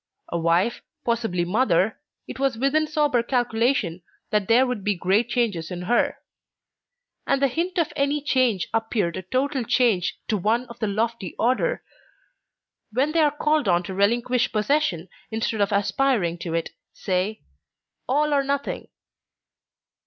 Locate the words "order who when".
11.37-13.11